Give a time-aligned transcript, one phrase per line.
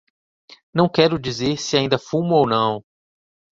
[0.73, 2.83] Não quero dizer se ainda fumo ou não.